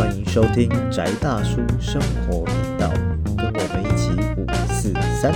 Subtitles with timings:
[0.00, 2.90] 欢迎收听宅大叔生活频道，
[3.36, 5.30] 跟我们一起五四三。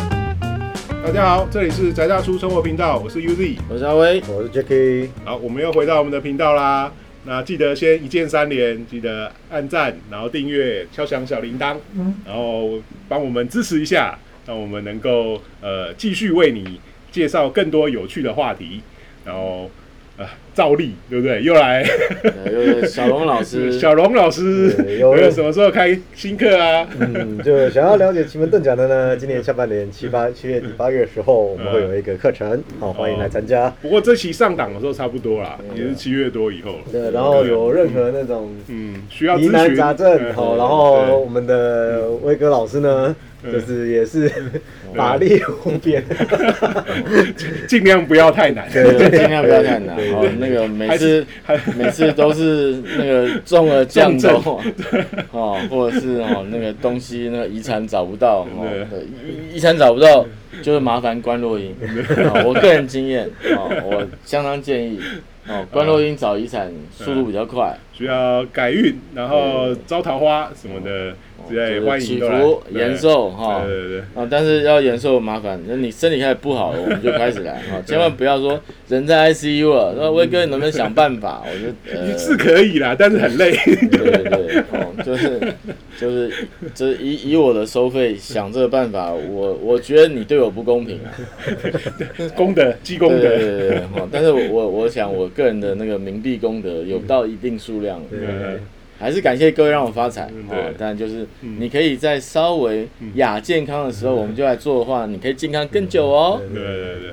[1.05, 3.59] 大家好，这里是宅大叔生活频道，我是 UZ。
[3.69, 6.91] 我是阿威，我是 Jacky，好，我们又回到我们的频道啦。
[7.25, 11.77] 那记得先一键三连，记得按赞，然后订阅，敲响小铃铛，
[12.25, 16.81] 然后帮我们支持一下，让我们能够呃继续为你
[17.13, 18.81] 介绍更多有趣的话题。
[19.27, 19.71] 然后
[20.17, 20.25] 呃，
[20.55, 21.43] 照例对不对？
[21.43, 21.85] 又来
[22.87, 26.87] 小龙老师， 小龙老师，对有有什么时候开新课啊？
[27.01, 33.69] 嗯，就想要了解奇门遁甲的呢， 今年下半年七八七月底八月的时候，我们会有一个课程，好欢迎来参加。
[33.83, 36.79] 不过这期上档的时候差不多啦，也是七月多以后了。
[36.93, 43.15] 对，然后有任何那种嗯，需要疑难杂症，嗯好，然后我们的威哥老师呢，
[43.53, 44.31] 就是也是
[44.95, 46.03] 法力无边，
[47.69, 48.69] 尽量不要太难。
[48.73, 50.29] 对尽量不要太难哦。
[50.39, 51.25] 那个每次
[51.77, 54.61] 每次都是那个中了降头
[55.33, 59.01] 哦，或者是哦那个东西那个遗产找不到哦，对。
[59.01, 60.27] 遗遗产找不到
[60.63, 61.75] 就是麻烦关洛英。
[62.33, 65.01] 哦我个人经验哦，我相当建议
[65.49, 71.15] 哦关洛英找遗产速度比较快，需要改运，然后招桃花什么的
[71.49, 72.41] 之类，就是祈欢迎都来。
[72.41, 73.63] 福延寿哈。
[73.65, 81.43] 对对对，啊，但是要延寿麻烦，那你身体开始不好了，我们 就开始来啊，千万不要说人在 ICU 了，那威哥你能不能想办法？
[81.45, 83.53] 我就呃，是可以啦，但是很累。
[83.53, 85.41] 对对对，哦，就是
[86.01, 86.33] 就是
[86.75, 91.15] 就是以以我的收费想这个办法，我我觉得你对我不公平啊，
[92.35, 98.61] 功德积功对对，对对，哦，但是我我我想我个人的那个冥币功德有到一定数量，对
[98.99, 100.75] 还是感谢各位让我发财对。
[100.79, 106.41] 但就是你可以在稍微亚健康的时候，我们就来做的话，你可以健康更久哦。
[106.41, 107.11] 对对对。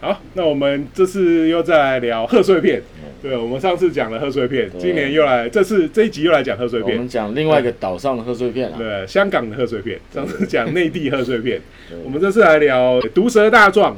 [0.00, 2.82] 好，那我们这次又再来聊贺岁片。
[3.22, 7.08] 对，我们上次讲了贺岁片，今年又来，这次这一集又来讲贺岁片我们。
[7.08, 11.58] 讲另外一个岛上的贺岁片啊，对，香港的贺岁片，上次讲内地贺岁片，
[12.04, 13.96] 我们这次来聊《毒蛇大壮》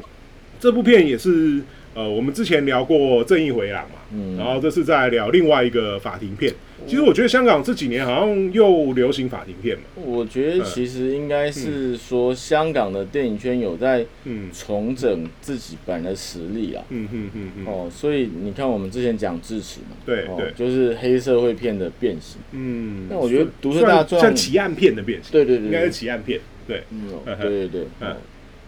[0.61, 1.61] 这部片，也是
[1.97, 6.53] 呃，我们之前聊过《正义回廊》嘛，嗯然后这是在聊另外一个法庭片。
[6.87, 16.85] 其实我觉得香港这几年好像又流行法庭片嘛，我觉得其实应该是说香港的电影圈有在嗯重整自己本来的实力啊。
[16.91, 22.39] 嗯嗯嗯嗯，哦，所以你看我们之前讲智齿嘛，哦对对，就是黑社会片的变形。
[22.53, 27.09] 嗯，那我觉得毒舌大壮像奇案片的变形，对对对应该是，奇案片，对，嗯
[27.41, 27.81] 对对对。
[28.01, 28.17] 嗯哦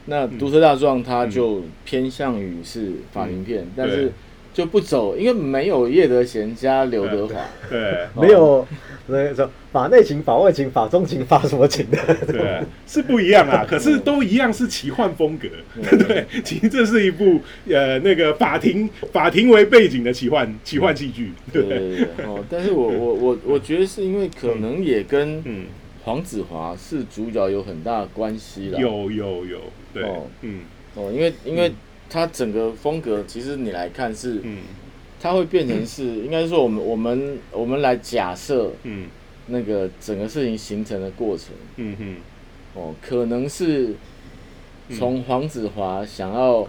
[0.08, 4.10] 那毒蛇大壮它就偏向于是法庭片，但是
[4.54, 7.34] 就不走，因为没有叶德娴加刘德华。
[7.68, 8.06] 对。
[8.20, 8.66] 没有
[9.06, 15.48] 那个说法内情、法外情、法中情、法什么情的，对， 是不一样啊，可是都一样是奇幻风格，
[15.82, 16.26] 对 对？
[16.42, 21.78] 其实这是一部呃那个法庭法庭为背景的奇幻奇幻戏剧，对不对？
[21.78, 25.66] 对对对，哦，但是我我我我觉得是因为可能也跟嗯，
[26.08, 28.80] 黄子华是主角有很大的关系了。
[28.80, 29.60] 有有有，
[29.92, 30.62] 对哦，嗯。
[30.94, 31.70] 哦，因为因为
[32.08, 34.58] 他整个风格，其实你来看是，嗯。
[35.20, 39.08] 他会变成是，应该说我们我们我们来假设嗯。
[39.50, 42.16] 那个整个事情形成的过程，嗯嗯
[42.74, 43.94] 哦，可能是
[44.90, 46.68] 从黄子华想要呃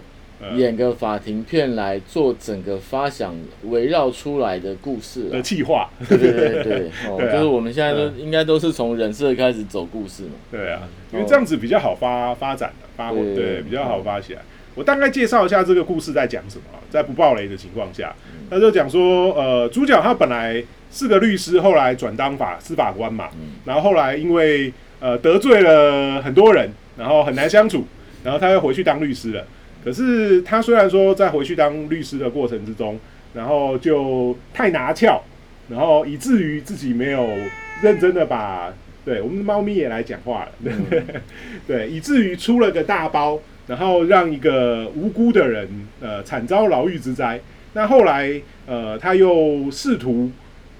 [0.56, 3.34] 演个法庭片来做整个发想
[3.64, 5.42] 围绕出来的故事啊的。
[5.42, 6.90] 计划，对对对
[7.30, 10.30] 就是我们现在都应该都是从人设开始走故事嘛。
[10.50, 14.40] 对啊，因为这样子比较好发发展的，发挥对对比较好发起来。
[14.74, 18.14] 我大概介绍一下这个故事在讲什么啊，在不暴雷的情况下，
[18.48, 23.28] 他就讲说，呃，主角他本来是个律师，后来转当法司法官嘛，
[23.66, 27.84] 然后后来因为呃得罪了很多人，然后很难相处，
[28.24, 29.44] 然后他又回去当律师了。
[29.84, 32.98] 可是他虽然说在回去当律师的过程之中，
[33.34, 35.22] 然后就太拿翘，
[35.68, 37.28] 然后以至于自己没有
[37.82, 38.72] 认真的把，
[39.04, 41.02] 对我们的猫咪也来讲话了，对、
[41.66, 45.68] 对，以至于出了个大包，然后让一个无辜的人
[46.00, 47.40] 呃惨遭牢狱之灾。
[47.72, 50.30] 那后来呃他又试图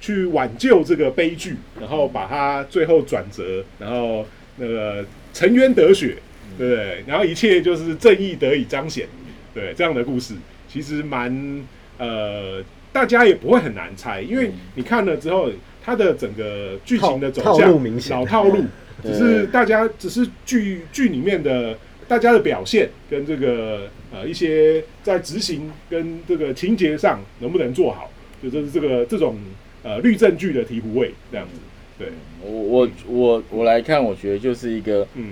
[0.00, 4.26] 去挽救这个悲剧，然后把它最后转折，然后
[4.56, 6.16] 那个沉冤得雪，
[6.60, 7.02] 对不对？
[7.06, 9.08] 然后一切就是正义得以彰显，
[9.54, 10.34] 对这样的故事，
[10.68, 11.64] 其实蛮
[11.96, 12.62] 呃，
[12.92, 15.50] 大家也不会很难猜，因为你看了之后，
[15.82, 18.14] 它的整个剧情的走向路明显。
[18.14, 18.62] 老套路，
[19.02, 28.10] 只是大家只是剧剧里面的大家的表现跟这个呃一些在执行跟这个情节上能不能做好，
[28.42, 29.38] 就这是这个这种
[29.82, 31.60] 呃律政剧的醍醐味这样子，
[31.98, 32.08] 对，
[32.42, 35.30] 我我我我来看，我觉得就是一个嗯，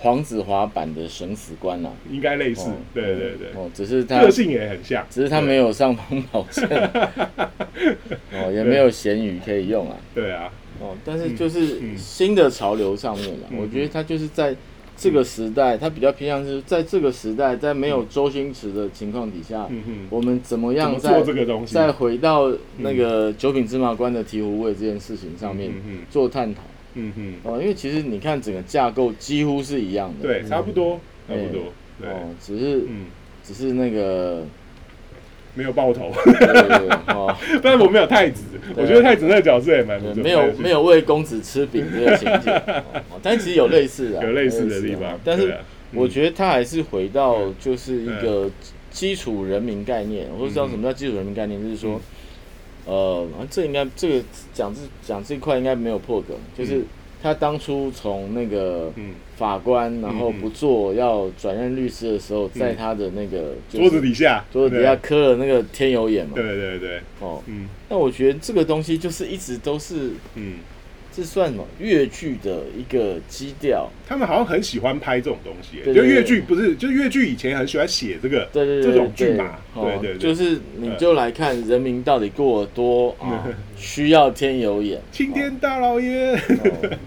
[0.00, 1.90] 黄子华版的生死官啦。
[2.10, 6.66] 应该类似哦，对对对，哦，只是他个性也很像，只是他没有上风宝剑，
[8.32, 9.96] 哦，也没有咸鱼可以用啊。
[10.14, 10.50] 对啊，
[10.80, 11.96] 哦，但是就是嗯。
[11.96, 14.54] 新的潮流上面了，嗯我觉得他就是在
[14.96, 19.68] 这个时代，他比较偏向是在这个时代，在没有周星驰的情况底下，
[20.10, 21.74] 我们怎么样在做这个东西？
[21.74, 25.98] 再回到那个九品芝麻官的醍醐味这件事情上面嗯。
[26.10, 26.62] 做探讨
[27.00, 30.98] 嗯哼，哦，因为其实你看整个架构几乎是一样的，对，差不多，
[31.28, 33.06] 差不多，对，哦，只是嗯，
[33.44, 34.44] 只是那个
[35.54, 36.12] 没有爆头，
[37.14, 38.42] 哦， 但是我没有太子，
[38.76, 42.60] 我觉得太子那个角色也蛮不错，没有没有为公子吃饼这个情节，
[43.22, 45.54] 但其实有类似的啊，有类似的地啊方，但是
[45.94, 48.50] 我觉得他还是回到就是一个
[48.90, 52.00] 基础人民概念，我不知道什么叫基础人民概念，就是说，
[52.88, 54.24] 呃，啊这应该这个
[54.54, 56.82] 讲这讲这块应该没有破梗，就是
[57.22, 67.68] 他当初从那个嗯，法官，然后不做要转任律师的时候，在他的那个桌子底下，桌子底下磕了那个天有眼嘛，对，对对对，哦，嗯。
[67.90, 70.58] 那我觉得这个东西就是一直都是嗯，
[71.18, 71.66] 这算什么？
[71.80, 85.00] 越剧的一个基调，他们好像很喜欢拍这种东西，就越剧不是，就越剧以前很喜欢写这个，对对对这种剧对嘛，哦对对对，就是你就来看人民到底过得多 啊，需要天有眼。
[85.10, 86.38] 青天大老爷，哦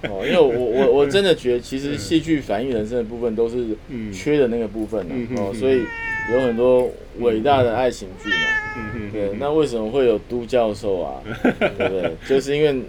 [0.10, 4.12] 哦，因为我我我真的觉得，其实戏剧反映人生的部分都是嗯。
[4.12, 5.56] 缺的那个部分嗯的哦，嗯。
[5.58, 5.81] 所以
[6.34, 8.36] 有很多伟大的爱情剧嘛。
[9.13, 11.22] 对，那为什么会有都教授啊？
[11.60, 12.12] 对不对？
[12.28, 12.81] 就是因为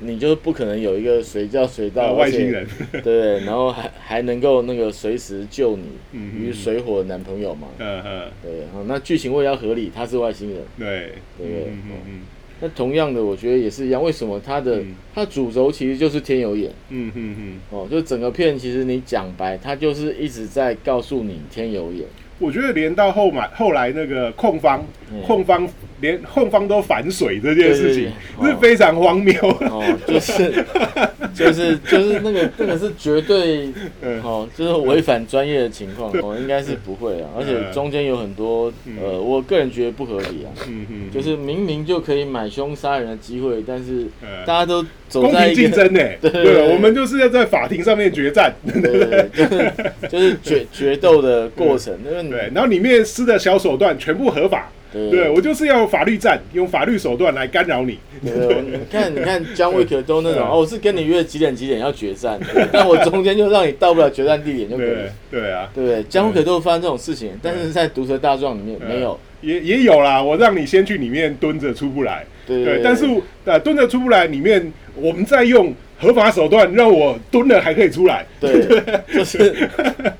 [0.00, 2.66] 你就是不可能有一个随叫随到呃外星人，
[3.02, 5.84] 对，然后还还能够那个随时救你
[6.18, 7.68] 于水火的男朋友嘛。
[7.78, 10.58] 嗯嗯，对，好，那剧情为了要合理，他是外星人。
[10.78, 12.20] 对，对嗯嗯嗯
[12.58, 14.02] 那同样的，我觉得也是一样。
[14.02, 17.86] 为什么他的、嗯他主轴其实就是天有眼嗯嗯嗯，哦？
[17.90, 22.04] 就整个片其实你讲白，他就是一直在告诉你天有眼。
[22.38, 25.66] 我觉得连到后买后来那个控方嗯控方
[26.00, 28.50] 连后方都反水这件事情对对对。
[28.50, 30.64] 是非常荒谬，哦，就是
[31.34, 33.68] 就是就是那个那个是绝对
[34.02, 34.22] 嗯。
[34.22, 37.28] 哦，就是违反专业的情况哦，应该是不会啊。
[37.36, 49.72] 而且中间有很多呃，我个人觉得不合理啊，嗯嗯，就是明明就可以买凶杀人的机会，但是呃大家都走公在竞争呢，对对对，对我们就是要在法庭上面决战，对对对，就是
[50.08, 64.96] 就是决决斗的过程，因为对，然后里面施的小手段全部合法，对对我就是要法律战，用法律手段来干扰你，对，我你看，你看姜维可都那种嗯哦，我是跟你约几点几点要决战，对但我中间就让你到不了决战地点就可以。
[65.30, 66.02] 对啊，对？
[66.04, 73.04] 姜维克都有发生这种事情，但是在《毒蛇大壮》里面没有，也也有啦，我让你先去里面蹲着出不来，对对，但是
[73.44, 78.66] 呃蹲着出不来，里面我们再用合法手段让我蹲了还可以出来，对，
[79.12, 79.68] 就是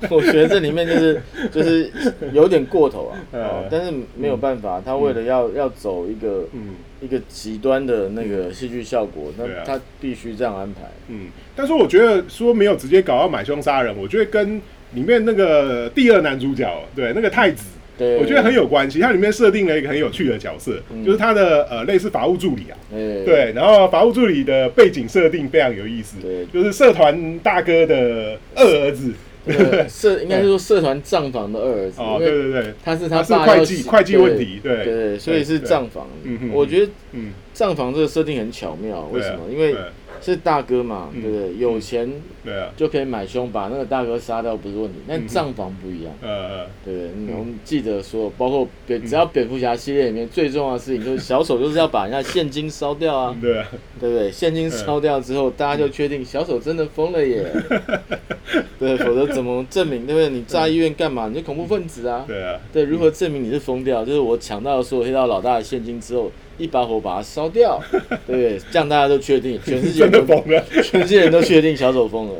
[0.09, 1.21] 我觉得这里面就是
[1.51, 1.91] 就是
[2.33, 6.75] 有点过头啊， 但是没有办法，他为了要要走一个嗯。
[6.99, 10.81] 一个极端的那个戏剧效果，那他必须这样安排。
[11.09, 14.59] 嗯，但是我觉得说没有直接搞到买凶杀人，我觉得跟
[14.95, 17.65] 里面那个第二男主角，对那个太子。
[17.97, 21.03] 对，我觉得很有关系，它里面设定了一个很有趣的角色，嗯。
[21.03, 26.45] 就是他的呃类似法务助理啊，哎，对，然后法务助理的背景设定非常有意思，对。
[26.45, 29.13] 就是社团大哥的二儿子，
[29.47, 34.83] 这个社 应该是说社团账房的二儿子，哦，对对对，他是他是会计会计问题，对。
[34.83, 35.67] 对对，所以是对。
[35.67, 36.07] 账房。
[36.53, 39.39] 我觉得嗯，账房这个设定很巧妙，为什么？
[39.51, 39.81] 因为对
[40.21, 41.57] 是大哥嘛，嗯对不对？
[41.57, 42.11] 有钱
[42.43, 44.99] 对啊，就可以买凶，把那个大哥杀掉不是问题。
[45.07, 47.35] 但嗯账房不一样，呃呃，对不对？
[47.37, 53.67] 我们记得说，包括蝙只要蝙蝠侠系列里面最重要的事情，就是小丑就是要把人家现金烧掉啊， 对啊，
[53.99, 54.31] 对不对？
[54.31, 57.45] 现金烧掉之后，大家就确定小丑真的疯了耶。
[58.79, 60.05] 对，否则怎么证明？
[60.05, 60.29] 对不对？
[60.29, 61.27] 你炸医院干嘛？
[61.27, 62.23] 你是恐怖分子啊。
[62.27, 64.05] 对啊，对，如何证明你是疯掉？
[64.05, 68.59] 就是我抢到所有黑道老大的现金之后，一把火把它烧掉，对 不对？
[68.71, 72.33] 这样大家都确定， 全世界都疯了，全世界人都确定小丑疯了。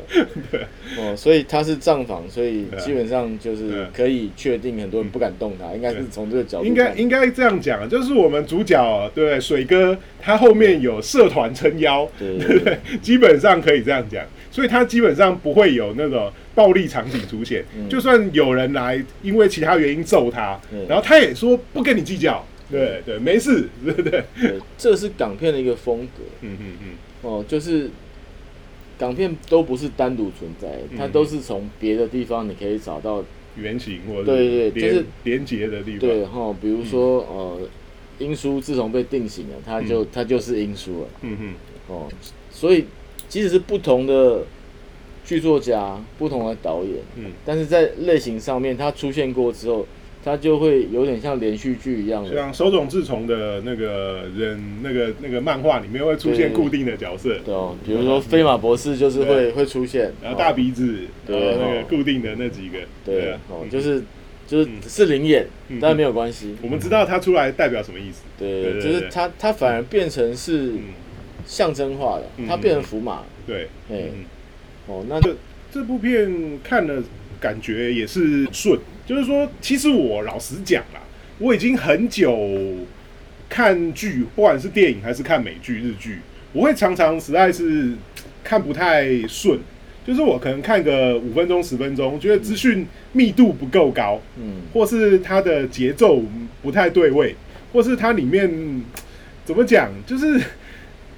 [0.97, 6.99] 哦，所以他是账房，所以基本上就是可以确定很多人不敢动他，应该是从这个角度应该看。
[6.99, 12.77] 应该这样讲，就是我们主角对水哥，他后面有社团撑腰，对对不对？
[13.01, 17.63] 基本上可以这样讲，所以他基本上不会有那种暴力场景出现。
[17.77, 17.87] 嗯。
[17.87, 24.23] 就算有人来因为其他原因揍他嗯，然后他也说不跟你计较，对对，没事，对不对？
[24.39, 26.23] 对，这是港片的一个风格。
[26.41, 26.89] 嗯嗯嗯，
[27.21, 27.89] 哦，就是
[28.97, 33.23] 港片都不是单独存在，它嗯都是从别的地方你可以找到
[33.55, 37.59] 原型或者对对就是连接的地方，对哈，比如说呃，
[38.19, 41.07] 英叔自从被定型了，他就他就是英叔了。
[41.21, 41.53] 嗯嗯。
[41.87, 42.07] 哦，
[42.51, 42.85] 所以
[43.29, 44.43] 即使是不同的
[45.23, 47.31] 剧作家、不同的导演，嗯。
[47.45, 49.87] 但是在类型上面，他出现过之后，
[50.23, 60.85] 它就会有点像连续剧一样的，像手冢治虫的那个人，那个那个漫画里面会出现固定的角色，对哦，比如说飞马博士就是会会出现，然后大鼻子，
[61.27, 63.35] 然对后那个哦固定的那几个，对
[63.69, 64.03] 就是
[64.45, 64.71] 就是嗯。
[64.81, 70.79] 是灵眼嗯，但没有关系，我们知道它出来代表什么意思，对就是它它反而变成是嗯，
[71.45, 74.25] 象征化的嗯，它变成符码，对，哎嗯，
[74.87, 75.35] 哦，那这
[75.71, 77.03] 这部片看了
[77.39, 81.01] 感觉也是顺，就是说，其实我老实讲啦，
[81.39, 82.49] 我已经很久
[83.49, 86.19] 看剧，不管是电影还是看美剧、日剧，
[86.53, 87.93] 我会常常实在是
[88.43, 89.59] 看不太顺，
[90.05, 94.61] 就是我可能看个五分钟、十分钟，觉得资讯密度不够高，嗯。
[94.73, 96.23] 或是它的节奏
[96.61, 97.35] 不太对位，
[97.73, 98.49] 或是它里面
[99.45, 100.39] 怎么讲，就是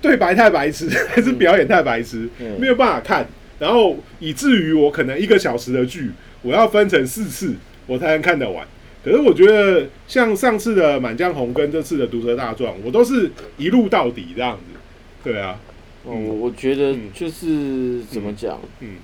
[0.02, 2.60] 对白太白痴，还是表演太白痴，嗯。
[2.60, 3.28] 没有办法看，
[3.60, 6.12] 然后以至于我可能一个小时的剧，
[6.42, 8.66] 我要分成四次，我才能看得完。
[9.04, 14.80] 可是我觉得像上次的《满江红》跟这次的《毒蛇大壮》，我都是一路到底这样子。
[15.24, 15.60] 对啊，
[16.04, 18.96] 哦，我我觉得嗯就是怎么讲，嗯，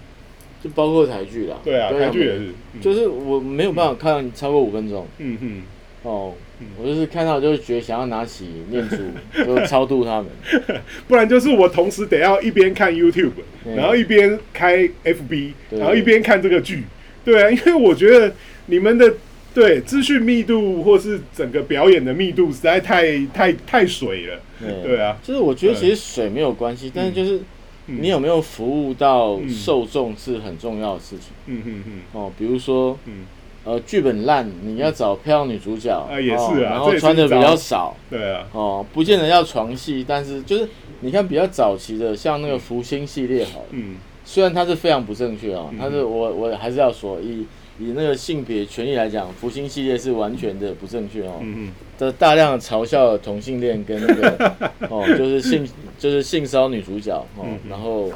[0.63, 5.07] 就包括台剧啦，对啊，台剧也是，嗯就是我没有办法看超过五分钟。
[5.19, 5.61] 嗯嗯，
[6.03, 6.33] 哦。
[6.35, 6.44] 嗯，
[6.81, 8.95] 我就是看到就是觉得想要拿起念珠
[9.45, 10.27] 就超度他们，
[11.07, 13.31] 不然就是我同时得要一边看 YouTube，
[13.65, 16.83] 嗯然后一边开 FB，然后一边看这个剧。
[17.23, 18.33] 对啊，因为我觉得
[18.67, 19.11] 你们的
[19.53, 24.39] 对资讯密度或是整个表演的密度实在太太太水了。
[24.83, 25.01] 对。
[25.01, 27.39] 啊，就是我觉得其实水没有关系，但是就是
[27.87, 27.97] 嗯。
[28.01, 29.49] 你有没有服务到嗯。
[29.49, 31.29] 受众是很重要的事情。
[31.47, 31.93] 嗯嗯嗯。
[32.13, 33.25] 哦，比如说嗯，
[33.65, 37.95] 呃剧本烂，你要找漂亮女主角啊也是啊哦然后穿的比较少。
[38.09, 40.69] 对啊，哦，不见得要床戏，但是就是
[41.01, 43.95] 你看比较早期的像那个福星系列好了，嗯。
[44.27, 47.45] 虽然它是非常不正确哦嗯，但是我我还是要说，以
[47.77, 54.51] 以那个性别权益来讲，福星系列是完全的不正确哦，嗯的大量的嘲笑同性恋跟那个
[54.89, 55.67] 哦，就是性
[55.99, 58.11] 就是性骚女主角哦嗯，然后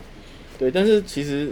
[0.58, 1.52] 对，但是其实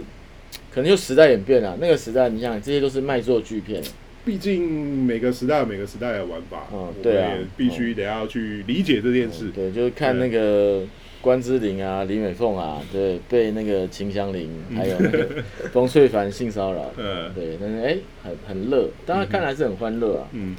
[0.78, 3.82] 可能就时代演变了，那个时代你想这些都是卖座巨片，
[4.24, 9.48] 毕竟每个时代有每个时代的玩法，嗯对啊必须得要去理解这件事。
[9.52, 10.84] 对，就是看那个
[11.20, 15.26] 关之琳啊、李美凤啊，对，被那个秦祥林还有那个
[15.72, 20.28] 冯翠凡性骚扰， 嗯对，但是哎、很很乐，当然看来是很欢乐啊。
[20.30, 20.54] 嗯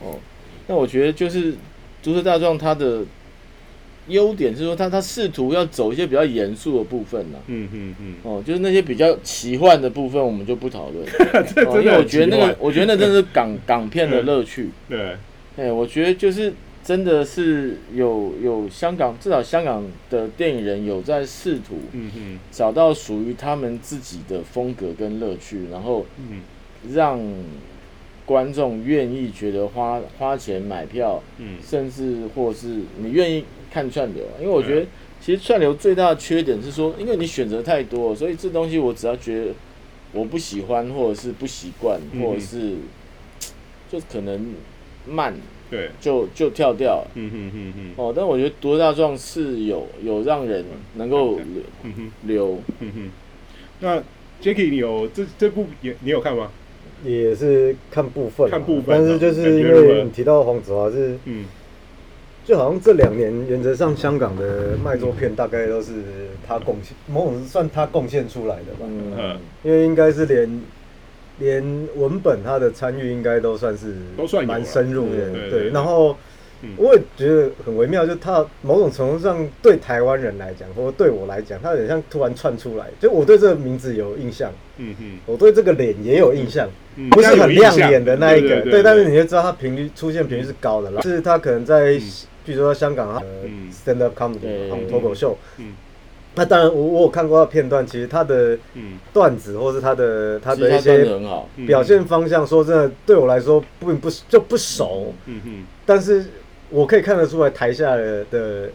[0.00, 0.18] 哦，
[0.66, 1.52] 那我觉得就是
[2.02, 3.02] 《足球大壮》他的
[4.10, 11.04] 优点是说他他试图要走一些比较严肃的部分呐、嗯嗯嗯，哦，就是那些比较奇幻的部分，我们就不讨论。
[11.54, 14.70] 这 哦，因为我觉得那个， 我觉得那真的是港 港片的乐趣。
[14.88, 15.16] 对，
[15.56, 16.52] 哎，我觉得就是
[16.82, 22.38] 真的是有有香港，至少香港的电影人有在试图嗯嗯。
[22.50, 26.40] 找到属于他们自己的风格跟乐趣，然后嗯。
[26.94, 27.20] 让
[28.24, 31.58] 观众愿意觉得花花钱买票，嗯。
[31.62, 34.86] 甚至或是你愿意看串流啊，因为我觉得嗯
[35.20, 39.52] 其实串流最大的缺点是说，因为你选择太多，所以这东西我只要觉得
[40.12, 42.22] 我不喜欢，或者是不习惯，嗯。
[42.22, 42.72] 或者是
[43.92, 44.54] 就可能
[45.06, 45.34] 慢，
[45.70, 47.10] 对，就就跳掉了。
[47.16, 48.02] 嗯哼哼哼。
[48.02, 52.12] 哦，但我觉得《多大壮》是有有让人能够留嗯哼。
[52.22, 53.10] 留，嗯哼。
[53.80, 53.98] 那
[54.42, 56.50] Jacky，你有这这部也你有看吗？
[57.04, 61.44] 也是看部分啊，看部分但是就是因为你提到黄子华是，嗯
[62.50, 65.92] 就好像这两年原则上香港的卖座片大概都是
[66.44, 69.12] 他贡献，某种算他贡献出来的吧，嗯。
[69.16, 70.62] 嗯，因为应该是连
[71.38, 76.16] 连文本他的参与应该都算是都算蛮深入的，对然后。
[76.62, 76.74] 嗯。
[76.76, 82.84] 我也觉得很微妙，就他某种程度上对台湾人来讲，或者对我来讲，他有点像突然窜出来。
[83.00, 85.18] 就我对这个名字有印象，嗯嗯。
[85.24, 91.98] 我对这个脸也有印象，嗯，不是很亮眼的那一个，对但是你就知道他频率出现频率是高的，是他可能在，
[92.44, 93.68] 比如说香港啊嗯。
[93.72, 95.36] stand up comedy 对嘛脱口秀。
[95.58, 95.72] 嗯，
[96.34, 98.98] 那当然我我有看过他的片段，其实他的嗯。
[99.12, 101.04] 段子或是他的他的一些
[101.66, 105.64] 表现方向，说真的对我来说不不就不熟，嗯嗯。
[105.86, 106.24] 但是
[106.68, 108.68] 我可以看得出来台下的的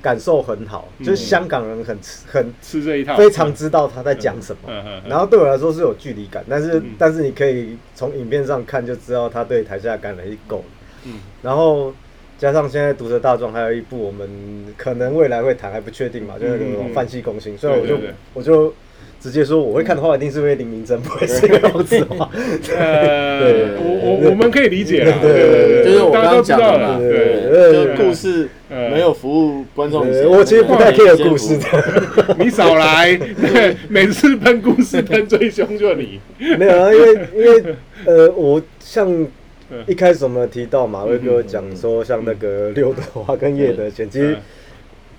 [0.00, 1.06] 感受很好，嗯。
[1.06, 6.90] 就是香港人很很吃这一套，非常知道他在讲什么，嗯嗯，然后对我来说是有距离感，但是、嗯。
[6.98, 10.64] 但是你可以从影片上看就知道他对台下的感染力够，
[11.04, 11.14] 嗯。
[11.42, 11.92] 然后
[12.40, 14.26] 加上现在《毒舌大壮》还有一部我们
[14.74, 17.98] 可能未来会谈还不确定嘛，就是那种嗯泛系攻心，所以我就
[18.32, 18.72] 我就
[19.20, 22.30] 直接说我会看的话，一定是因为林明珍，不会是因为黄子华。
[22.78, 36.18] 呃，对我我我们可以理解啦，对对对就是我大刚刚讲家都知道的对就是故事呃没有服务观众我其实不太 care 先故事的，你少来，对， 每次喷故事喷最凶就你，
[36.58, 37.74] 没有啊，因为因为
[38.06, 39.28] 呃，我像嗯
[39.86, 44.42] 一开始我们有提到马威哥讲说，像那个刘德华跟叶德娴，其实嗯。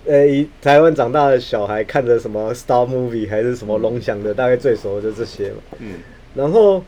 [0.04, 5.58] 呃，以台湾长大的小孩看着什么 Star Movie 还是什么龙翔的，大概最熟的就这些嘛。
[5.78, 5.94] 嗯。
[6.34, 6.84] 然后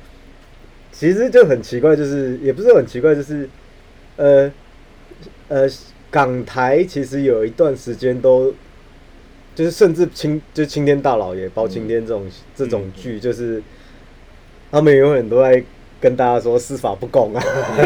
[0.91, 3.47] 其实就很奇怪，就是也不是很奇怪，就是
[4.15, 4.51] 呃
[5.47, 5.69] 呃，
[6.09, 8.51] 港台其实有一段时间都
[9.53, 13.61] 就是甚至青就青天大老爷、包青天这种、这种剧，就是
[14.71, 15.63] 他们永远都在
[16.03, 17.41] 跟大家说司法不公啊，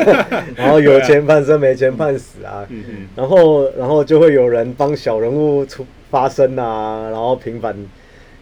[0.58, 3.08] 然后有钱判生，没钱判死啊，嗯嗯。
[3.16, 7.76] 然后然后就会有人帮小人物出发声啊，然后平反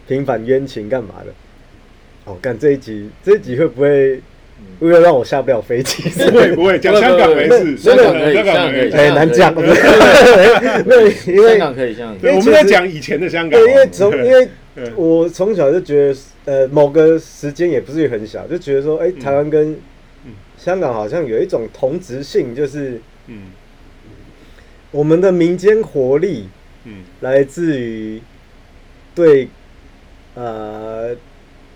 [0.08, 1.32] 平反冤情干嘛的？
[2.24, 4.14] 哦，干这一集这一集会不会
[4.80, 6.08] 会不会让我下不了飞机？
[6.08, 9.66] 不会不会，讲 香港没事，香港可以香港香港可以哎，难讲， 可以
[10.86, 12.36] 那因为香港可以，香港可对，以。
[12.38, 14.48] 我们在讲以前的香港，对，因为从因为嗯
[14.96, 19.72] 我从小就觉得，呃，某个时间也不是很小，就觉得说，哎，台湾跟
[20.24, 20.32] 嗯。
[20.58, 23.52] 香港好像有一种同质性，就是嗯。
[24.90, 26.48] 我们的民间活力
[26.84, 27.04] 嗯。
[27.20, 28.20] 来自于
[29.14, 29.48] 对
[30.34, 31.16] 呃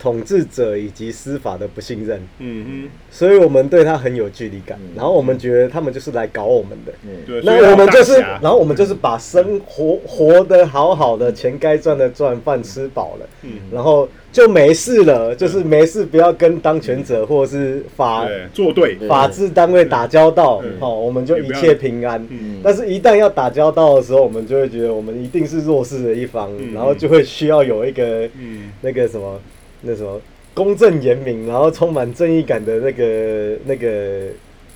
[0.00, 2.90] 统治者以及司法的不信任，嗯哼。
[3.10, 4.90] 所以我们对他很有距离感，嗯。
[4.96, 6.92] 然后我们觉得他们就是来搞我们的。
[7.04, 13.50] 嗯，对，那我们就是，然后我们就是把生活活得好好的，钱该赚的赚，饭吃饱了，嗯。
[13.70, 22.24] 然后就没事了，就是没事，不要跟当权者或是法作对，法治单位打交道好，哦，我们就一切平安。
[22.30, 22.60] 嗯。
[22.62, 26.72] 但是，一旦要打交道的时候，我们就会觉得我们一定是弱势的一方，嗯。
[26.72, 28.70] 然后就会需要有一个嗯。
[28.82, 29.38] 那个什么，
[29.82, 30.20] 那什么
[30.52, 34.26] 公正严明，然后充满正义感的那个那个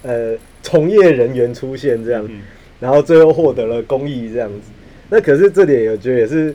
[0.03, 2.43] 呃从业人员出现，这样，嗯
[2.81, 4.71] 然后最后获得了公益这样子。
[5.09, 6.55] 那可是这点我觉得也是，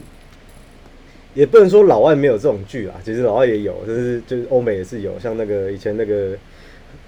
[1.34, 6.36] 也不能说老外没有这种剧啊，其实老外也有，就是就是欧美也是有，像那个以前那个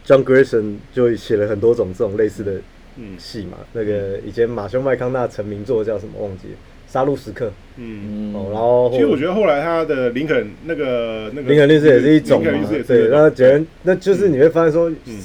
[0.06, 2.54] John Grayson 就写了很多种这种类似的
[2.96, 3.58] 嗯戏嘛。
[3.72, 6.54] 那个以前马修麦康纳成名作叫什么忘记了，
[6.92, 7.46] 《杀戮时刻》
[7.76, 8.32] 嗯。
[8.32, 8.34] 嗯。
[8.34, 15.18] 哦，然后其实我觉得后来他的林肯那个那个林肯律师也是一种嘛林肯律师也，是对，那觉得那就是你会发现说，嗯。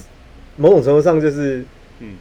[0.56, 1.63] 某种程度上就是
[2.00, 2.15] 嗯。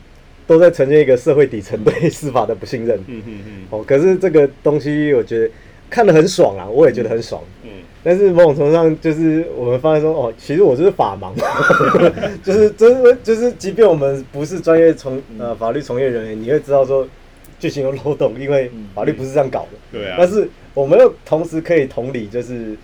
[0.46, 2.98] 都在呈现一个社会底层对司法的不信任。
[3.06, 3.52] 嗯嗯嗯。
[3.70, 5.50] 哦，可是这个东西我觉得
[5.88, 7.40] 看得很爽啊，我也觉得很爽。
[7.62, 7.70] 嗯
[8.08, 11.32] 但是某种程度上，就是我们发现说，哦，其实我就是法盲，
[12.40, 17.04] 就是真的就是，即便我们不是专业从呃法律从业人员，你会知道说
[17.58, 19.98] 剧情有漏洞，因为法律不是这样搞的。
[19.98, 22.76] 对啊，但是我们又同时可以同理，就是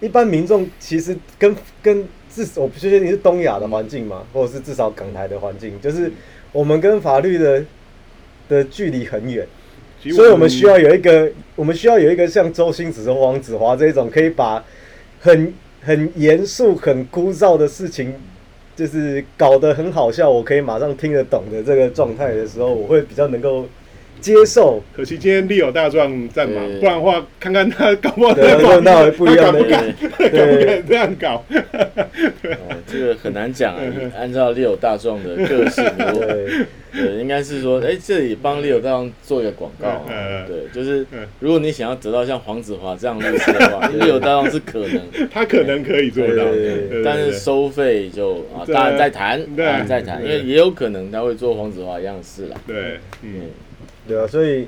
[0.00, 6.10] 一般民众其实跟跟至我不确定你是东亚的环境嘛，或者是至少港台的环境，就是
[6.52, 7.64] 我们跟法律的
[8.48, 9.46] 的距离很远，
[10.12, 14.64] 所以我们需要有一个，我们需要有一个像周星驰和黄子华这一种，可以把
[15.20, 18.14] 很很严肃、很枯燥的事情，
[18.74, 23.66] 就是搞得很好笑，我可以马上听得懂的这个状态的时候，我会比较能够
[24.24, 24.82] 接受。
[24.96, 31.44] 可惜今天利友大壮在忙，不然的话，看看他搞不好对在那会不一样的他敢不敢，敢不敢这样搞？
[31.50, 33.82] 哦，这个很难讲啊。
[34.16, 40.06] 按照六大壮的个性， 对，对，应该是说，哎，这里帮六大壮做一个广告。
[40.48, 46.44] 对，就是嗯如果你想要得到像黄子华这样律师的话，六大壮是可能，他可能可以做到，
[47.04, 49.40] 但是收费就啊，对当然再谈，
[49.86, 52.56] 再谈，因为也有可能他会做黄子华一样的事啦。
[52.66, 53.40] 对，嗯嗯，
[54.06, 54.66] 对啊，所以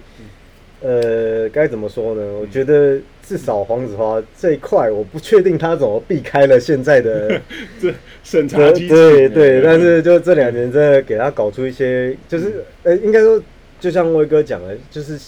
[0.81, 2.22] 呃，该怎么说呢？
[2.40, 7.40] 我觉得至少黄子华这一块，我不确定他怎么避开了现在的
[7.81, 13.42] 这审查对机制，对但是就这两年真的给他搞出一些，就是呃，应该说，
[13.81, 15.18] 就像威哥讲的，就是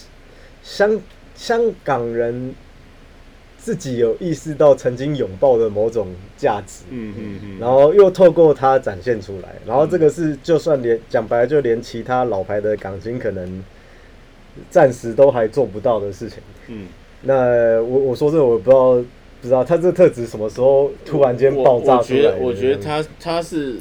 [0.61, 0.99] 香
[1.35, 2.53] 香港人
[3.57, 13.63] 自己有意识到曾经拥抱的某种价值，嗯嗯嗯，然后又透过它展现出来，然后这个是就算连讲白了，就连其他老牌的港星可能
[14.69, 16.39] 暂时都还做不到的事情。
[16.67, 16.87] 嗯
[17.21, 18.93] 那我我说这个我不知道，
[19.41, 22.31] 不知道他这特质什么时候突然间爆炸我我出来的？
[22.31, 23.77] 觉得，我觉得他他是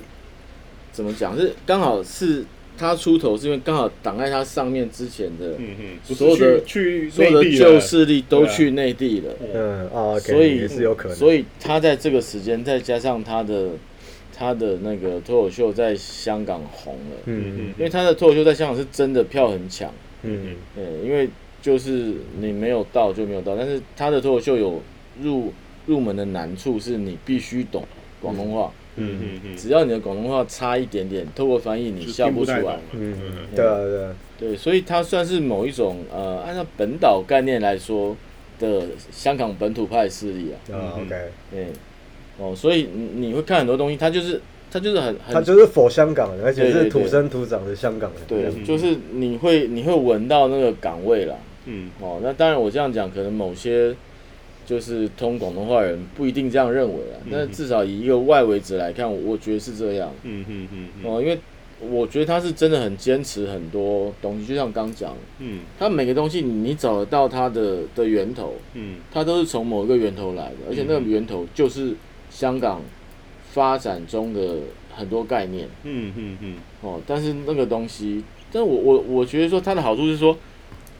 [0.92, 1.38] 怎么讲？
[1.38, 2.44] 是刚好是
[2.76, 9.32] 他出头，是因为刚好挡在他上面之前的嗯嗯，所有的去去所有的旧势力都去内地了。
[9.54, 11.16] 嗯啊所以也是有可能。
[11.16, 13.70] 所以他在这个时间，再加上他的
[14.36, 20.56] 他的那个脱口秀在香港红了，嗯嗯因为他的脱口秀在香港是真的票很强，嗯。
[20.74, 21.28] 对，因为
[21.60, 24.80] 就是你没有到就没有到，但是他的脱口秀有
[25.20, 25.52] 入
[25.86, 27.84] 入门的难处是你必须懂
[28.20, 38.16] 广东话，嗯嗯嗯，只要你的广东话差一点点，透过翻译你笑不出来嗯嗯嗯，对啊对啊，对，所以它算是某一种呃，按照本岛概念来说
[38.58, 40.56] 的香港本土派势力啊。
[40.74, 41.02] 啊嗯。
[41.06, 41.14] OK，
[41.50, 41.66] 对，
[42.38, 48.20] 哦，所以你你会看很多东西，它就是他就是很很他就是否香港人，而且是土生土长的香港人。
[48.26, 51.34] 对嗯，就是你会你会闻到那个港味啦。
[51.66, 51.90] 嗯。
[52.00, 53.94] 哦，那当然我这样讲，可能某些
[54.66, 57.16] 就是通广东话人不一定这样认为啊。
[57.24, 57.30] 嗯。
[57.32, 60.12] 但是至少以一个外围者来看，我觉得是这样。
[60.22, 61.10] 嗯嗯嗯嗯。
[61.10, 61.38] 哦，因为
[61.80, 65.60] 我觉得他是真的很坚持很多东西，就像刚讲，嗯。
[65.78, 68.96] 他每个东西你你找得到它的的源头，嗯。
[69.12, 71.94] 它都是从某一个源头来的，而且那个源头就是
[72.30, 72.82] 香港
[73.52, 74.56] 发展中的
[74.94, 75.68] 很多概念。
[75.84, 80.36] 嗯嗯嗯哦，但是那个东西，但我我我觉得说它的好处是说，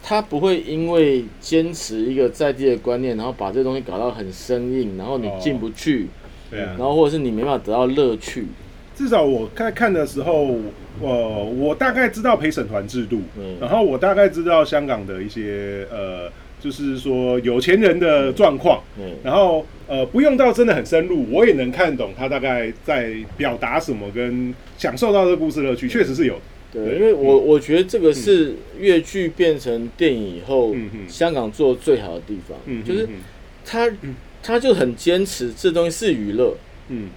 [0.02, 6.08] 它不会因为坚持一个在地的观念，然后把这东西搞到很生硬，然后你哦进不去，
[6.50, 6.78] 对啊然。
[6.78, 8.46] 后或者是你没办法得到乐趣。
[8.94, 10.56] 至少我在看的时候，
[11.00, 16.28] 呃，我大概知道陪审团制度，嗯然后我大概知道香港的一些呃，
[16.60, 26.40] 就是说有钱人的状况，嗯，然后呃，不用到真的很深入，我也能看懂他大概在表达什么，跟享受到这个故事乐趣，确实是有的。
[26.72, 30.74] 对，因为我我觉得这个是粤剧变成电影以后，
[31.08, 33.14] 香港做的最好的地方，嗯，就是嗯
[33.64, 33.90] 他
[34.42, 36.54] 他就很坚持这东西是娱乐，
[36.88, 37.08] 嗯。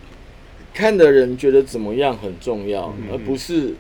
[0.73, 3.73] 看的人觉得怎么样很重要，嗯而不是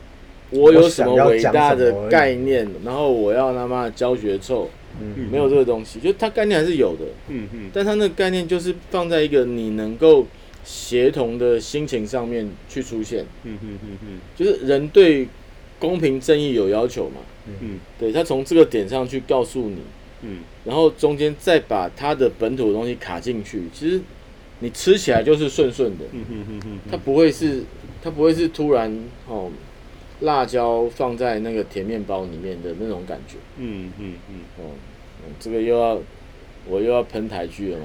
[0.49, 4.69] 我有什么伟大的概念，然后我要他妈的教学臭，
[4.99, 7.69] 嗯没有这个东西，就它概念还是有的，嗯嗯。
[7.73, 10.25] 但它那个概念就是放在一个你能够
[10.63, 14.19] 协同的心情上面去出现，嗯嗯嗯嗯。
[14.35, 15.27] 就是人对
[15.79, 17.21] 公平正义有要求嘛，
[17.61, 17.79] 嗯。
[17.99, 19.77] 对他从这个点上去告诉你，
[20.23, 20.39] 嗯。
[20.65, 23.99] 然后中间再把他的本土的东西卡进去，其实
[24.59, 27.63] 你吃起来就是顺顺的，嗯嗯嗯嗯，它不会是
[28.03, 28.95] 它不会是突然
[29.27, 29.49] 哦，
[30.21, 34.71] 辣椒放在那个甜面包里面的那种感觉嗯嗯嗯，哦、
[35.25, 35.99] 嗯这个又要
[36.67, 37.79] 我又要喷台剧了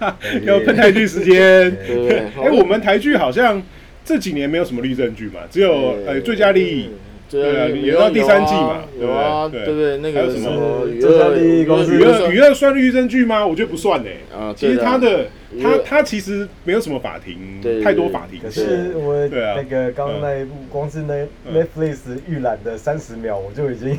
[0.00, 1.70] 嘛， 要喷台剧时间。
[1.86, 2.18] 对 不对？
[2.42, 3.62] 哎，我们台剧好像
[4.04, 6.88] 这几年没有什么律政剧嘛，只有呃最佳利益。
[7.28, 9.64] 对啊对有到第三季嘛有啊，对。
[9.64, 9.98] 对不对？
[9.98, 10.50] 那个什么？
[10.50, 13.44] 么娱乐公司娱乐娱乐算律政剧吗？
[13.46, 14.10] 我觉得不算呢。
[14.32, 15.26] 啊，其实对他的
[15.60, 17.36] 他他其实没有什么法庭，
[17.82, 18.50] 太多法庭可。
[18.50, 21.54] 是我那个刚刚那一部，光是那嗯。
[21.54, 21.96] Netflix
[22.28, 23.98] 预览的三十秒，我就已经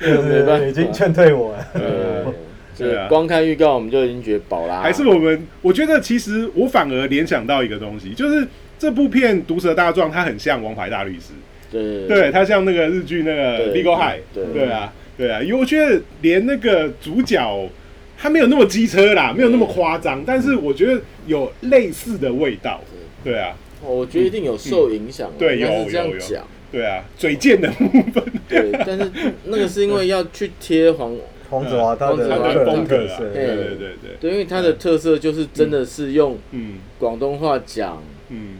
[0.00, 0.58] 就没办法。
[0.58, 1.54] 是已经劝退我
[2.78, 3.06] 对啊。
[3.08, 8.46] 光看预告我们就已经觉得饱啦，还是我们，我觉得其实我反而联想到一个东西，就是
[8.78, 11.32] 这部片《毒舌大壮》，它很像《王牌大律师》，
[11.72, 14.70] 对对，它像那个日剧那个《对 Legal High》，对对。
[14.70, 17.68] 啊，对啊，因为我觉得连那个主角
[18.16, 22.80] 他没有那么机车啦，没有那么夸张，但是我觉得有类似的味道，
[23.24, 23.38] 对。
[23.38, 26.12] 啊，哦我觉得一定有受影响啊，对应该是这样有。
[26.12, 26.44] 有有讲。
[26.70, 29.10] 对啊，嘴贱的部分，对，但是
[29.44, 31.14] 那个是因为要去贴黄，
[31.50, 36.76] 黄子华他的黄子华个人风格啊，特色，对对对对，对，因为它的特色就是真的是用嗯。
[36.98, 38.54] 广东话讲嗯，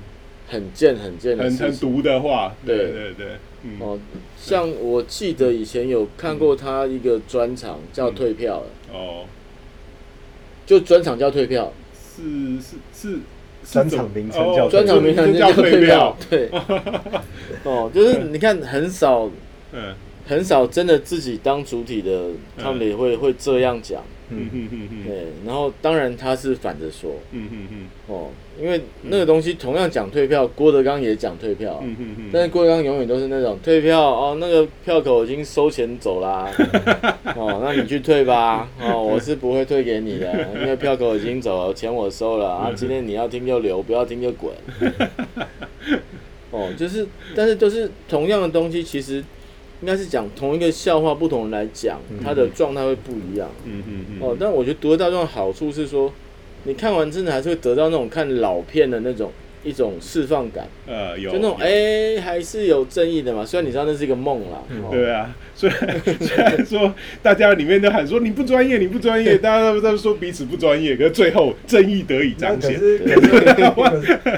[0.53, 1.77] 很贱很贱的很很。
[1.79, 2.77] 毒的话，对。
[2.77, 3.27] 对对
[3.81, 3.99] 哦，
[4.37, 9.25] 像我记得以前有看过他一个专场叫嗯退票了，哦，
[10.67, 12.23] 就专场叫退票，是
[12.61, 13.19] 是是。
[13.65, 16.49] 是专场名称叫哦专场名称叫退退票，，对，
[17.63, 19.31] 哦，就是你看很少
[19.73, 19.95] 嗯。
[20.25, 25.05] 很少真的自己当主体的，他们也会会这样讲，嗯嗯嗯嗯。
[25.05, 27.89] 对，然后当然他是反着说，嗯嗯嗯。
[28.07, 36.51] 哦，因为那个东西同样讲退票，郭德纲也讲退票，嗯嗯嗯，但是郭德纲永远都是那种退票哦，那个票口已经收钱走啦，
[37.37, 42.53] 哦，那你去退吧，哦，我是不会退给你的，因为票口已经走了，钱我收了。
[42.53, 44.53] 啊，今天你要听就留，不要听就滚。
[46.51, 49.15] 哦，就是，但是都是同样的东西，其实
[49.81, 53.51] 应该是讲同一个笑话，不同人来讲，他的状态会不一样。
[53.65, 54.19] 嗯嗯嗯。
[54.21, 56.13] 哦，但我觉得《独乐大壮》的好处是说，
[56.65, 59.31] 你看完真的还是会得到那种看老片的那种
[59.65, 61.65] 一种释放感，呃有就那种有。
[61.65, 63.45] 哎、还是有正义的嘛。
[63.45, 72.75] 虽然你知道那是一个梦啦，哦对啊，虽然 虽然说大家里面都喊说你不专业，你不专业， 大家都在说彼此不专业，可是最后正义得以彰显。
[72.75, 72.99] 可是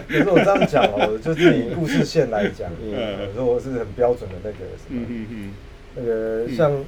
[0.08, 2.92] 可是我这样讲哦，就是以故事线来讲，嗯。
[3.28, 5.52] 我说我是很标准的那个什么嗯嗯嗯。
[5.96, 6.84] 那个像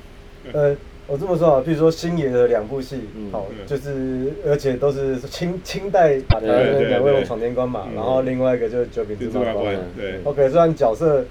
[0.53, 0.77] 呃，
[1.09, 9.77] 我这么说啊，比如说星爷的两部戏嗯，好嗯，就是而且都是清清代版的两位龙闯天关嘛嗯，然后另外一个就是九品芝麻官。
[9.97, 10.21] 对。
[10.25, 11.25] OK，虽然角色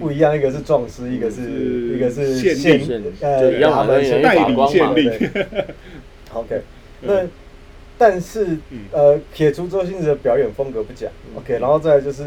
[0.00, 5.64] 不一样，一个是壮士，一个是是一个是县县令呃衙门代理县令对。
[6.32, 6.60] OK，
[7.00, 7.14] 那
[8.00, 8.80] 但是嗯。
[8.92, 12.22] 呃，撇除周星驰的表演风格不讲，OK，然后再来就是《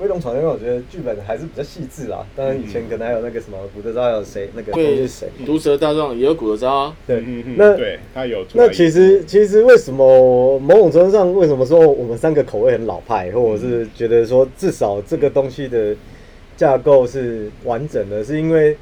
[0.00, 2.24] 威龙闯天关》，我觉得剧本还是比较细致啊。
[2.34, 5.28] 当然以前可能还有那个什么古德昭还有谁，那个对是谁？
[5.44, 7.22] 毒蛇大壮也有古德昭啊，对。
[7.56, 15.94] 那对他有那其实其实为什么某种程度上，为什么说我们三个口味很老派，或者是觉得说至少这个东西的
[16.56, 18.76] 架构是完整的，是因为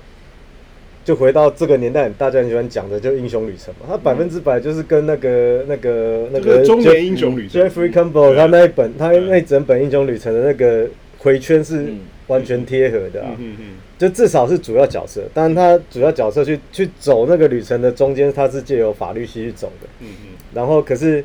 [1.07, 3.87] 就回到这个年代，大家很喜欢讲的，就英雄旅程嘛。
[3.89, 10.89] 它百分之百就是跟那个那个那个就是中年英雄旅程 Jeffrey Campbell 他那一本他那整本英雄旅程的那个
[11.19, 13.31] 回圈是嗯完全贴合的啊。
[13.39, 13.65] 嗯嗯嗯，
[13.97, 19.89] 就至少是主要角色，但是他主要角色去去走那个旅程的中间，他是借由法律系去走的。
[20.01, 21.25] 嗯嗯然后可是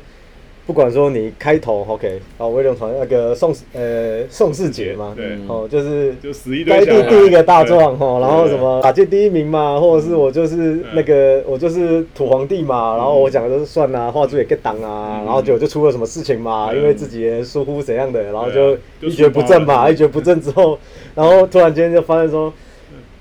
[0.64, 5.36] 不管说你开头 OK，好，威龙传那个宋呃宋世杰嘛，对。
[5.48, 7.02] 哦，就是就死一堆该小孩。
[7.02, 15.24] 地第一个大壮哈，然后什么打进第一名嘛，或者是我嗯就是那个我就是土皇帝嘛，然后我讲的都是算啊，画猪也给挡啊，嗯。
[15.24, 16.76] 然后结果就出了什么事情嘛，嗯。
[16.76, 18.78] 因为自己的疏忽怎样的，然后就啊。
[19.00, 20.78] 就一蹶不振嘛，一蹶不振之后，
[21.16, 22.52] 然后突然间就发现说，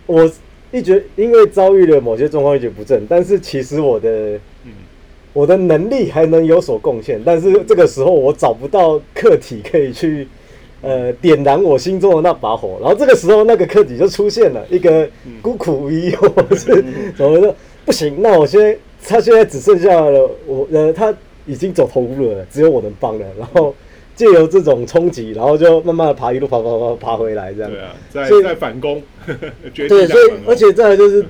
[0.06, 0.30] 我
[0.72, 4.42] 一蹶因为遭遇了某些状况一蹶不振，但是其实我的嗯
[5.34, 10.28] 我的能力还能有所贡献，但是这个时候我找不到客体可以去
[10.82, 15.08] 呃点燃我心中的那把火，然后这个时候那个客体就出现了一个
[15.41, 16.84] 孤苦无依，或者是
[17.15, 21.13] 怎么说不行，那我现在他现在只剩下了我呃他
[21.46, 23.74] 已经走投无路了，只有我能帮了，然后
[24.15, 27.72] 借由这种冲击，然后就慢慢的爬一路爬爬爬爬回来这样。
[27.72, 29.02] 对啊，在所以在反攻，
[29.74, 31.26] 决对，所以而且再来就是，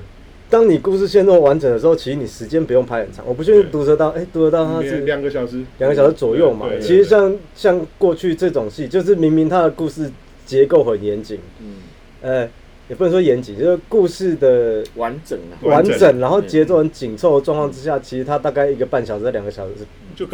[0.52, 3.24] 当你故事线那么完整的时候，其实你时间不用拍很长。
[3.26, 10.12] 我不确定毒蛇刀，哎，毒蛇刀它是两两个小时，两个小时左右嘛其实像像过去这种戏，就是明明它的故事
[10.44, 11.76] 结构很严谨，嗯，
[12.20, 12.48] 呃，
[12.92, 19.72] 也不能说严谨，就是故事的完整啊，完整，然后节奏很紧凑的状况之下，其实它大概一个半小时到两个小时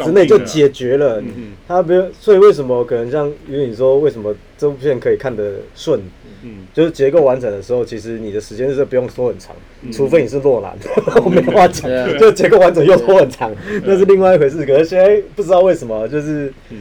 [0.03, 1.23] 之内就解决了。
[1.65, 6.01] 它不是，所以为什么可能像因为你说为什么这部片可以看得顺？
[6.43, 9.89] 嗯，就是结构完整的时候，其实你的时间是不用拖很长，嗯。
[9.89, 10.77] 除非你是洛兰，
[11.23, 13.49] 我没话讲就结构完整又拖很长，
[13.85, 14.65] 那是另外一回事。
[14.65, 16.79] 可是现在不知道为什么，就是嗯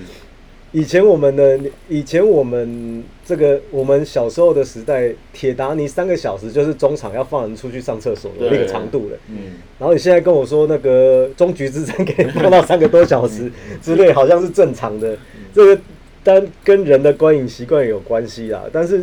[0.73, 9.17] 以前我们的以前我们这个我们小时候的时代，铁达尼三个小时就是中场要放人出去上厕所的那个长度了。
[9.29, 13.51] 嗯，然后你现在跟我说那个终局之战可以放到三个多小时
[13.81, 15.17] 之类，好像是正常的。
[15.55, 15.81] 这个
[16.23, 19.03] 当然跟人的观影习惯有关系啦，但是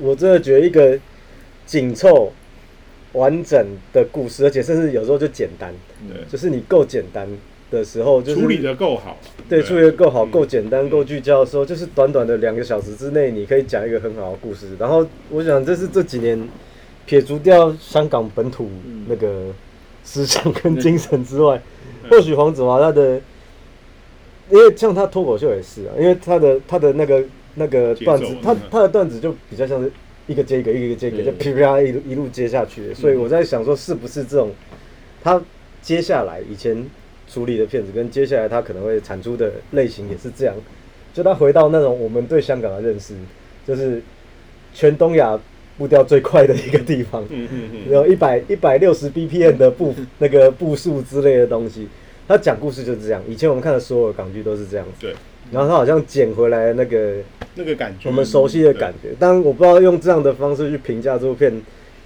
[0.00, 0.98] 我真的觉得一个
[1.64, 2.32] 紧凑、
[3.12, 5.72] 完整的故事，而且甚至有时候就简单，
[6.28, 7.28] 就是你够简单
[7.78, 10.30] 的时候，就是处理的够好，对处理的够好、嗯。
[10.30, 14.76] 够简单、够聚焦的时候，就是短短的两个小时之内，你可以讲一个很好的故事。
[14.78, 16.48] 然后我想，这是这几年
[17.06, 19.46] 撇除掉香港本土嗯那个
[20.04, 21.60] 思想跟精神之外，
[22.08, 23.20] 或许黄子华他的，
[24.50, 28.60] 因为像他脱口秀也是啊，因为他的他的那个那个段子，他嗯。
[28.70, 29.90] 他的段子就比较像是
[30.26, 32.94] 一个接一个，一个接一个，就噼啪一路一路接下去的。
[32.94, 34.50] 所以我在想说，是不是这种
[35.22, 35.42] 他
[35.80, 36.84] 接下来以前
[37.32, 40.54] 处理的片子，跟接下来他可能会产出的类型也是这样，
[41.14, 43.14] 就他回到那种我们对香港的认识，
[43.66, 44.02] 就是
[44.74, 45.38] 全东亚
[45.78, 47.24] 步调最快的一个地方。
[47.30, 51.88] 嗯嗯嗯，有一百一百六十 BPM 的步那个步数之类的东西。
[52.28, 54.92] 他讲故事就是这样，以前我们看的所有港剧都是这样子。
[55.00, 55.14] 对，
[55.50, 57.16] 然后他好像捡回来那个
[57.56, 61.52] 那个感觉，我们熟悉的感觉，当然我不知道用这样的方式去评价这部片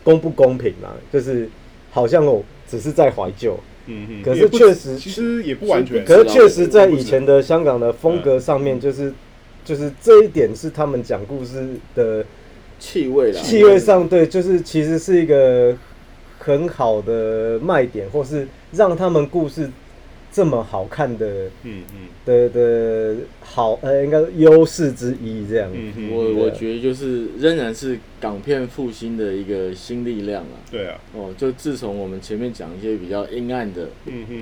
[0.03, 1.49] 公不公平啊，就是
[1.91, 3.57] 好像我只是在怀旧，
[3.87, 9.13] 嗯嗯，可是确实其实也不完全，可是确实在以前的香港的风格上面，就是
[9.65, 12.25] 就是这一点是他们讲故事的
[12.79, 15.77] 气味啦，气味上，对，就是其实是一个
[16.39, 19.71] 很好的卖点，或是让他们故事
[20.37, 22.09] 这么好看的嗯嗯。
[22.27, 25.71] 的的好，呃，应该是优势之一这样。
[25.73, 30.61] 嗯嗯，我我觉得就是仍然是港片复兴的一个新力量啊。
[30.71, 33.87] 对啊，哦，就自从我们前面讲一些比较阴暗的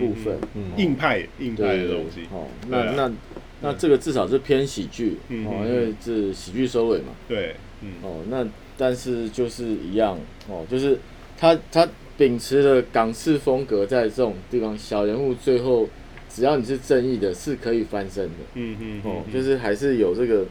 [0.01, 3.13] 部分，嗯硬派硬派的东西，哦，那那
[3.61, 5.69] 那这个至少是偏喜剧嗯哦，嗯。
[5.69, 7.13] 因为是喜剧收尾嘛。
[7.29, 7.93] 对，嗯。
[8.03, 8.45] 哦，那
[8.77, 10.99] 但是就是一样哦，就是
[11.39, 15.89] 他他秉持了港式风格，在这种地方小人物最后
[16.29, 18.31] 只要你是正义的，是可以翻身的。
[18.55, 20.45] 嗯嗯哦，嗯就是还是有这个，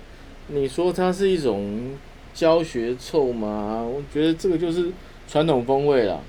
[0.47, 1.91] 你说它是一种
[2.34, 3.82] 教学臭吗？
[3.84, 4.91] 我觉得这个就是
[5.28, 6.19] 传统风味啦。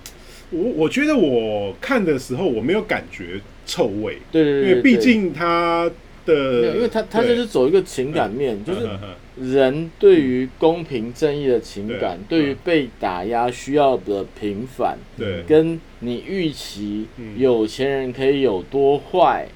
[0.50, 5.90] 我我觉得我看的时候我没有感觉臭味，对对对因为毕竟它
[6.24, 8.80] 的，因为它它就是走一个情感面，就是
[9.40, 15.42] 人对于公平正义的情感，对对于被打压需要的平反，对。
[15.42, 17.38] 跟你预期嗯。
[17.38, 19.48] 有钱人可以有多坏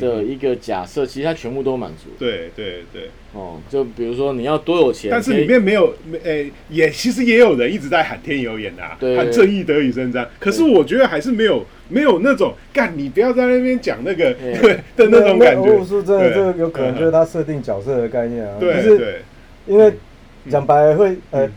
[0.00, 2.10] 的一个假设，其实它全部都满足。
[2.18, 9.16] 对对对，哦，就比如说你要多有钱，但是里面没有，没诶、也其实也有人一直在喊天有眼啊，对。
[9.16, 10.26] 喊正义得以伸张。
[10.40, 14.58] 可是我觉得还是没有没有那种干，你不要在那边讲那个对。
[14.58, 14.74] 对
[15.06, 15.70] 的那种感觉。
[15.70, 19.22] 我说真的，这个有可能就是他设定角色的概念啊，对就是对。
[19.66, 19.92] 因为
[20.48, 21.52] 讲白了会呃嗯，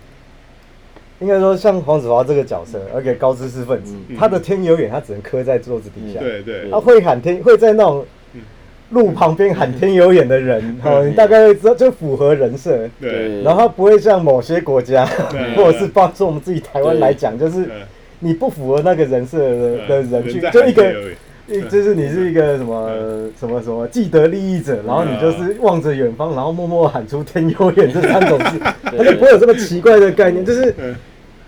[1.19, 4.17] 应该说像黄子华这个角色，而且高知识分子，嗯。
[4.17, 6.69] 他的天有眼他只能磕在桌子底下，对对。
[6.71, 8.05] 他会喊天会在那种嗯
[8.91, 12.89] 路旁边喊天有眼的人，哦，嗯你大概会知道就符合人设。
[12.99, 13.41] 对。
[13.43, 15.05] 然后他不会像某些国家，
[15.55, 17.71] 或者是包括我们自己台湾来讲，就是嗯
[18.19, 20.93] 你不符合那个人设的的人去，就一个
[21.69, 22.91] 就是你是一个什么
[23.39, 30.95] 什么什么既得利益者，然后你就是望着远方，然后默默喊出“天有眼”这三种字， 他就不会有这么奇怪的概念，就是嗯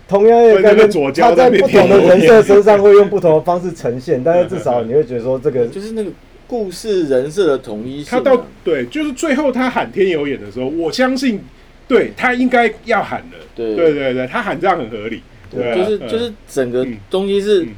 [0.08, 6.10] 同样的概念他在不同的人设身上会用不同的方式呈现，但是至少你会觉得说这个就是那个
[6.52, 8.20] 故事人设的统一性啊。
[8.20, 11.40] 他到对，就是最后他喊天有眼的时候，我相信，
[11.88, 13.38] 对他应该要喊的。
[13.54, 13.74] 对。
[13.74, 15.22] 对对对，他喊这样很合理。
[15.50, 17.68] 对就是就是整个嗯东西是嗯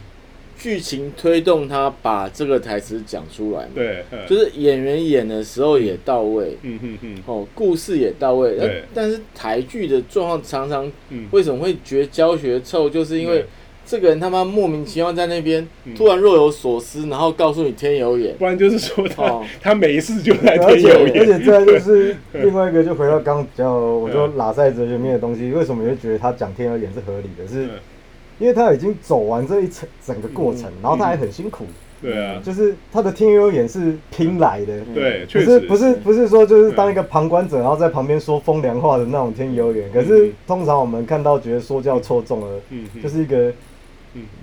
[0.58, 4.18] 剧情推动他把这个台词讲出来嘛，对，嗯。
[4.28, 7.18] 就是演员演的时候也到位，嗯嗯嗯。
[7.26, 13.46] 哦，故事也到位，但是台剧的状况常常嗯，为什么会觉得教学臭，就是因为对
[13.86, 15.94] 这个人他妈莫名其妙在那边嗯。
[15.94, 19.44] 突然若有所思，然后告诉你天有眼，不然就是说他哦。
[19.60, 21.20] 他没事就在而且而天有眼。
[21.20, 27.46] 而且这就是 另外一个，就回到刚刚比较我说拉塞哲学面的东西，为什么你会觉得他讲天有眼是合理的？
[27.46, 27.70] 是嗯。
[28.40, 31.64] 因为他已经走完这一层整个过程嗯，然后他还很辛苦，
[32.02, 34.80] 对啊，就是他的天有眼是拼来的。
[34.92, 35.44] 对，不确实。
[35.44, 39.88] 是不是不是说就是当一个旁观者，然后在旁边说风凉话的那种天有眼。
[39.92, 42.60] 可是通常我们看到觉得说教错重了，
[43.00, 43.54] 就是一个嗯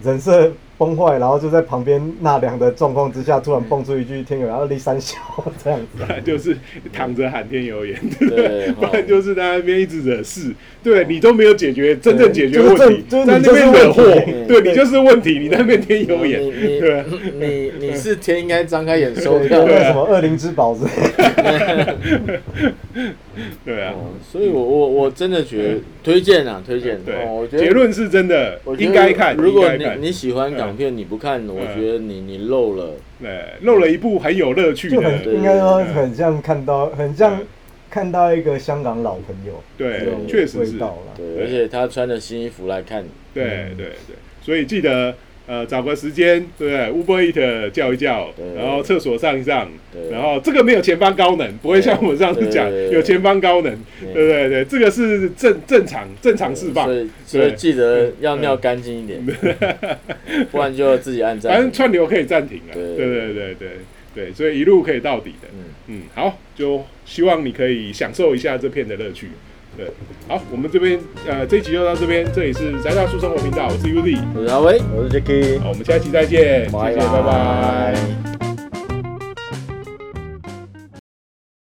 [0.04, 5.16] 人设崩坏，然后就在旁边纳凉的状况之下，突然蹦出一句天有，然后立三小
[5.64, 6.04] 这样子。
[6.26, 6.58] 就是
[6.92, 9.06] 躺着喊天有眼，对，不然哦。
[9.08, 14.04] 就是在那边一直惹事，对你都没有解决真正解决问题，就是在那边惹祸。
[14.48, 14.62] 对。
[14.62, 17.06] 你就是问题，你在那边天有眼，你你对啊
[17.40, 20.90] 你你是天应该张开眼收对，掉跟，那什么恶灵之宝之类
[21.86, 21.96] 的。
[23.66, 32.94] 对啊，哦所以我我我真的觉得推荐啊，推荐，对哦，我觉得结论是真的我，觉得应该看，如果你你喜欢港片，你不看，我觉得你你漏了。
[33.22, 34.96] 对，漏了一部很有乐趣的。
[34.96, 37.48] 就很，对应该说很像看到，很像嗯
[37.90, 40.74] 看到一个香港老朋友对确实是。
[40.74, 41.14] 味，道啦。
[41.18, 43.04] 对，对而且他穿着新衣服来看，
[43.34, 43.44] 对
[43.76, 45.14] 对对，所以记得
[45.48, 49.70] 呃找个时间，对不对？Uber Eat 叫一叫，然后厕所上一上，
[50.12, 54.14] 然后这个没有前方高能，不会像我们上次讲有前方高能，对。
[54.14, 54.50] 对对？
[54.50, 56.86] 对，这个是正正常正常释放。
[56.86, 59.26] 所，以所以记得要尿干净一点，
[60.52, 61.72] 不然就自己按反正。
[61.72, 62.96] 串流可以暂停了，对。
[62.96, 63.70] 对对对对
[64.14, 65.48] 对，所以一路可以到底的。
[65.54, 69.30] 嗯，嗯，好，就希望你可以享受一下这片的乐趣。
[69.78, 69.88] 对，
[70.28, 75.60] 好，我们这边呃这一集就到这边，这里是宅大叔生活频道，我是 Uzi，我是阿威，我是 Jacky。
[75.62, 78.51] 好，我们下一期再见，谢谢，拜拜。